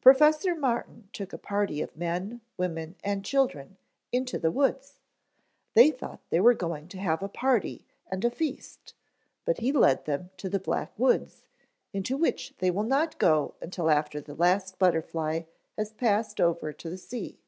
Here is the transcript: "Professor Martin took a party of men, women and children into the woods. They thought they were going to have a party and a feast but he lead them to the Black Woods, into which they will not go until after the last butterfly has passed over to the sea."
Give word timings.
"Professor 0.00 0.52
Martin 0.52 1.08
took 1.12 1.32
a 1.32 1.38
party 1.38 1.80
of 1.80 1.96
men, 1.96 2.40
women 2.56 2.96
and 3.04 3.24
children 3.24 3.76
into 4.10 4.36
the 4.36 4.50
woods. 4.50 4.98
They 5.74 5.92
thought 5.92 6.18
they 6.30 6.40
were 6.40 6.54
going 6.54 6.88
to 6.88 6.98
have 6.98 7.22
a 7.22 7.28
party 7.28 7.86
and 8.10 8.24
a 8.24 8.32
feast 8.32 8.94
but 9.44 9.58
he 9.58 9.70
lead 9.70 10.06
them 10.06 10.30
to 10.38 10.48
the 10.48 10.58
Black 10.58 10.90
Woods, 10.98 11.44
into 11.92 12.16
which 12.16 12.56
they 12.58 12.72
will 12.72 12.82
not 12.82 13.16
go 13.20 13.54
until 13.62 13.90
after 13.90 14.20
the 14.20 14.34
last 14.34 14.76
butterfly 14.80 15.42
has 15.78 15.92
passed 15.92 16.40
over 16.40 16.72
to 16.72 16.90
the 16.90 16.98
sea." 16.98 17.38